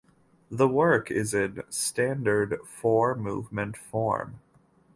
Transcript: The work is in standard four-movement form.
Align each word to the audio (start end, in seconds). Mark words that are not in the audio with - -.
The 0.49 0.67
work 0.67 1.11
is 1.11 1.31
in 1.35 1.61
standard 1.69 2.57
four-movement 2.65 3.77
form. 3.77 4.39